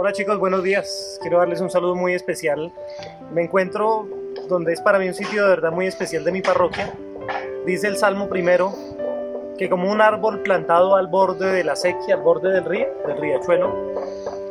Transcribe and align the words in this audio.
Hola 0.00 0.12
chicos, 0.12 0.38
buenos 0.38 0.62
días. 0.62 1.18
Quiero 1.20 1.38
darles 1.38 1.60
un 1.60 1.70
saludo 1.70 1.96
muy 1.96 2.14
especial. 2.14 2.72
Me 3.32 3.42
encuentro 3.42 4.06
donde 4.48 4.72
es 4.72 4.80
para 4.80 5.00
mí 5.00 5.08
un 5.08 5.14
sitio 5.14 5.42
de 5.42 5.48
verdad 5.48 5.72
muy 5.72 5.88
especial 5.88 6.22
de 6.22 6.30
mi 6.30 6.40
parroquia. 6.40 6.94
Dice 7.66 7.88
el 7.88 7.96
Salmo 7.96 8.28
primero 8.28 8.72
que 9.58 9.68
como 9.68 9.90
un 9.90 10.00
árbol 10.00 10.40
plantado 10.42 10.94
al 10.94 11.08
borde 11.08 11.50
de 11.50 11.64
la 11.64 11.74
sequía, 11.74 12.14
al 12.14 12.22
borde 12.22 12.52
del 12.52 12.64
río, 12.64 12.86
del 13.08 13.18
riachuelo, 13.18 13.74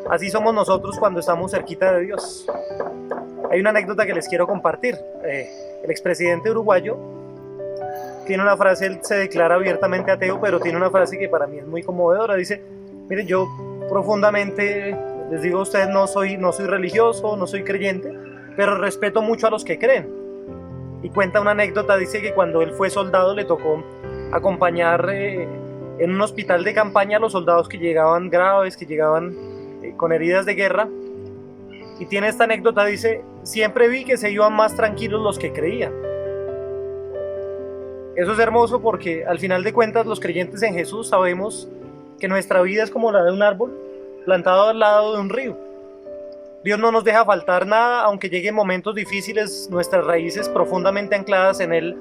así 0.10 0.30
somos 0.30 0.54
nosotros 0.54 1.00
cuando 1.00 1.22
estamos 1.22 1.52
cerquita 1.52 1.94
de 1.94 2.02
Dios. 2.02 2.46
Hay 3.50 3.62
una 3.62 3.70
anécdota 3.70 4.06
que 4.06 4.14
les 4.14 4.28
quiero 4.28 4.48
compartir. 4.48 4.98
Eh, 5.24 5.50
el 5.82 5.90
expresidente 5.90 6.52
uruguayo 6.52 6.98
tiene 8.26 8.44
una 8.44 8.58
frase, 8.58 8.86
él 8.86 9.00
se 9.02 9.16
declara 9.16 9.56
abiertamente 9.56 10.12
ateo, 10.12 10.42
pero 10.42 10.60
tiene 10.60 10.78
una 10.78 10.90
frase 10.90 11.18
que 11.18 11.30
para 11.30 11.48
mí 11.48 11.60
es 11.60 11.66
muy 11.66 11.84
conmovedora. 11.84 12.36
Dice, 12.36 12.62
miren, 13.08 13.26
yo 13.26 13.48
profundamente, 13.88 14.94
les 15.30 15.42
digo 15.42 15.60
a 15.60 15.64
ustedes, 15.64 15.90
no 15.90 16.08
soy, 16.08 16.38
no 16.38 16.52
soy 16.52 16.68
religioso, 16.68 17.36
no 17.36 17.48
soy 17.48 17.64
creyente, 17.64 18.14
pero 18.56 18.78
respeto 18.78 19.22
mucho 19.22 19.48
a 19.48 19.50
los 19.50 19.66
que 19.66 19.78
creen. 19.78 20.10
Y 21.04 21.10
cuenta 21.10 21.42
una 21.42 21.52
anécdota, 21.52 21.98
dice 21.98 22.22
que 22.22 22.34
cuando 22.34 22.62
él 22.62 22.72
fue 22.72 22.90
soldado 22.90 23.36
le 23.36 23.46
tocó 23.46 23.84
acompañar 24.32 25.10
eh, 25.12 25.48
en 26.00 26.12
un 26.12 26.22
hospital 26.22 26.64
de 26.64 26.74
campaña 26.74 27.18
a 27.18 27.20
los 27.20 27.34
soldados 27.34 27.68
que 27.68 27.78
llegaban 27.78 28.30
graves, 28.30 28.78
que 28.78 28.86
llegaban 28.86 29.36
eh, 29.84 29.94
con 29.98 30.12
heridas 30.12 30.46
de 30.46 30.56
guerra. 30.56 30.88
Y 32.00 32.06
tiene 32.06 32.30
esta 32.30 32.46
anécdota, 32.46 32.86
dice, 32.86 33.24
siempre 33.44 33.88
vi 33.90 34.06
que 34.06 34.18
se 34.18 34.32
iban 34.32 34.54
más 34.54 34.76
tranquilos 34.76 35.22
los 35.22 35.38
que 35.38 35.52
creían. 35.52 35.94
Eso 38.16 38.32
es 38.32 38.40
hermoso 38.40 38.82
porque 38.82 39.26
al 39.26 39.40
final 39.40 39.64
de 39.64 39.74
cuentas 39.74 40.06
los 40.06 40.20
creyentes 40.20 40.64
en 40.64 40.74
Jesús 40.74 41.10
sabemos 41.10 41.70
que 42.20 42.28
nuestra 42.28 42.62
vida 42.62 42.84
es 42.84 42.90
como 42.90 43.12
la 43.12 43.24
de 43.24 43.32
un 43.32 43.44
árbol 43.44 43.87
plantado 44.28 44.68
al 44.68 44.80
lado 44.80 45.14
de 45.16 45.22
un 45.22 45.30
río. 45.30 45.58
Dios 46.62 46.78
no 46.78 46.92
nos 46.92 47.06
deja 47.06 47.24
faltar 47.24 47.66
nada, 47.66 48.02
aunque 48.02 48.28
lleguen 48.28 48.56
momentos 48.56 48.94
difíciles, 48.94 49.70
nuestras 49.72 50.04
raíces 50.04 50.50
profundamente 50.50 51.16
ancladas 51.16 51.62
en 51.62 51.72
Él 51.72 51.96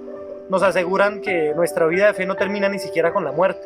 nos 0.48 0.64
aseguran 0.64 1.20
que 1.20 1.52
nuestra 1.54 1.86
vida 1.86 2.08
de 2.08 2.14
fe 2.14 2.26
no 2.26 2.34
termina 2.34 2.68
ni 2.68 2.80
siquiera 2.80 3.12
con 3.12 3.22
la 3.22 3.30
muerte. 3.30 3.64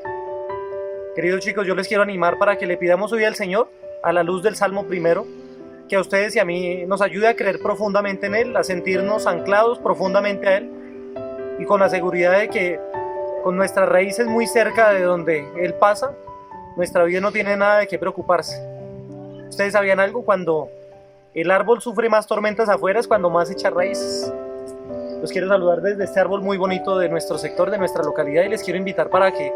Queridos 1.14 1.41
chicos, 1.41 1.67
yo 1.67 1.75
les 1.75 1.89
quiero 1.89 2.02
animar 2.02 2.36
para 2.36 2.58
que 2.58 2.67
le 2.67 2.77
pidamos 2.77 3.14
hoy 3.14 3.25
al 3.25 3.34
Señor, 3.34 3.70
a 4.02 4.12
la 4.12 4.22
luz 4.22 4.42
del 4.42 4.56
Salmo 4.56 4.86
primero, 4.86 5.27
que 5.89 5.97
a 5.97 6.00
ustedes 6.00 6.36
y 6.36 6.39
a 6.39 6.45
mí 6.45 6.84
nos 6.86 7.00
ayude 7.00 7.28
a 7.28 7.36
creer 7.36 7.61
profundamente 7.62 8.27
en 8.27 8.34
Él, 8.34 8.56
a 8.58 8.62
sentirnos 8.62 9.27
anclados 9.27 9.78
profundamente 9.78 10.48
a 10.48 10.58
Él 10.58 10.70
y 11.58 11.64
con 11.64 11.80
la 11.80 11.89
seguridad 11.89 12.39
de 12.39 12.50
que 12.50 12.78
con 13.42 13.56
nuestras 13.56 13.89
raíces 13.89 14.27
muy 14.27 14.47
cerca 14.47 14.92
de 14.92 15.00
donde 15.00 15.48
Él 15.56 15.72
pasa, 15.72 16.14
nuestra 16.76 17.04
vida 17.04 17.20
no 17.20 17.32
tiene 17.32 17.56
nada 17.56 17.78
de 17.78 17.86
qué 17.86 17.98
preocuparse. 17.98 18.60
¿Ustedes 19.48 19.72
sabían 19.72 20.00
algo? 20.00 20.24
Cuando 20.24 20.68
el 21.34 21.50
árbol 21.50 21.80
sufre 21.80 22.08
más 22.08 22.27
tormentas 22.27 22.68
afuera 22.68 23.00
es 23.00 23.06
cuando 23.06 23.30
más 23.30 23.50
echa 23.50 23.70
raíces. 23.70 24.32
Los 25.20 25.30
quiero 25.32 25.48
saludar 25.48 25.82
desde 25.82 26.04
este 26.04 26.18
árbol 26.18 26.40
muy 26.40 26.56
bonito 26.56 26.98
de 26.98 27.08
nuestro 27.08 27.36
sector, 27.36 27.70
de 27.70 27.78
nuestra 27.78 28.02
localidad 28.02 28.44
y 28.44 28.48
les 28.48 28.62
quiero 28.62 28.78
invitar 28.78 29.10
para 29.10 29.30
que 29.32 29.52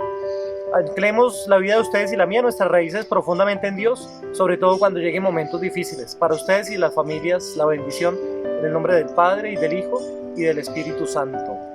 anclemos 0.74 1.46
la 1.48 1.56
vida 1.58 1.76
de 1.76 1.80
ustedes 1.80 2.12
y 2.12 2.16
la 2.16 2.26
mía, 2.26 2.42
nuestras 2.42 2.70
raíces 2.70 3.06
profundamente 3.06 3.68
en 3.68 3.76
Dios, 3.76 4.08
sobre 4.32 4.58
todo 4.58 4.78
cuando 4.78 5.00
lleguen 5.00 5.22
momentos 5.22 5.60
difíciles. 5.60 6.14
Para 6.16 6.34
ustedes 6.34 6.70
y 6.70 6.76
las 6.76 6.94
familias, 6.94 7.54
la 7.56 7.64
bendición 7.64 8.18
en 8.44 8.66
el 8.66 8.72
nombre 8.72 8.94
del 8.96 9.08
Padre 9.08 9.52
y 9.52 9.56
del 9.56 9.72
Hijo 9.72 10.00
y 10.36 10.42
del 10.42 10.58
Espíritu 10.58 11.06
Santo. 11.06 11.73